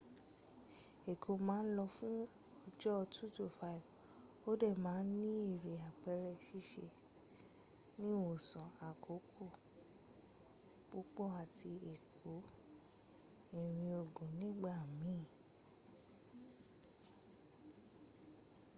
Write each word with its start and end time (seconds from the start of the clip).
ẹ̀kọ́ 1.11 1.35
ma 1.47 1.57
n 1.63 1.67
lọ 1.75 1.85
fún 1.95 2.17
ọjọ́ 2.67 2.95
2-5 3.13 4.47
o 4.47 4.49
dẹ̀ 4.61 4.75
ma 4.85 4.93
n 5.03 5.09
ní 5.19 5.29
eré 5.51 5.73
àpẹrẹ 5.89 6.31
ṣíṣe 6.45 6.85
ìwòsàn 8.07 8.69
àkókò 8.89 9.45
púpọ̀ 10.89 11.27
àti 11.41 11.69
ẹkọ́ 11.93 12.35
irin 13.59 13.93
ogun 14.01 14.29
nígbà 14.39 14.73
miin 14.99 15.23